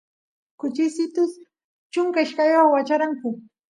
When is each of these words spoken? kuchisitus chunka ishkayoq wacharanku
kuchisitus 0.59 1.31
chunka 1.91 2.19
ishkayoq 2.25 2.71
wacharanku 2.75 3.27